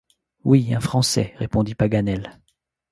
[0.43, 0.73] Oui!
[0.73, 1.35] un Français!
[1.37, 2.39] répondit Paganel.